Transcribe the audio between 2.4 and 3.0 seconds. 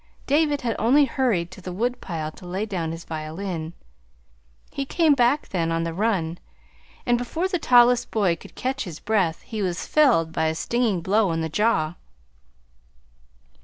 lay down